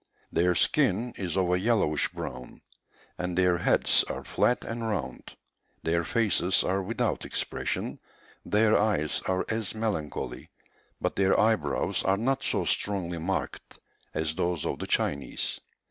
Their 0.31 0.55
skin 0.55 1.13
is 1.15 1.37
of 1.37 1.51
a 1.51 1.59
yellowish 1.59 2.07
brown, 2.11 2.61
and 3.19 3.37
their 3.37 3.59
heads 3.59 4.03
are 4.05 4.23
flat 4.23 4.63
and 4.65 4.81
round; 4.89 5.35
their 5.83 6.03
faces 6.03 6.63
are 6.63 6.81
without 6.81 7.23
expression, 7.23 7.99
their 8.43 8.75
eyes 8.75 9.21
are 9.27 9.45
as 9.47 9.75
melancholy, 9.75 10.49
but 10.99 11.15
their 11.15 11.39
eyebrows 11.39 12.01
are 12.03 12.17
not 12.17 12.41
so 12.41 12.65
strongly 12.65 13.19
marked 13.19 13.77
as 14.15 14.33
those 14.33 14.65
of 14.65 14.79
the 14.79 14.87
Chinese. 14.87 15.59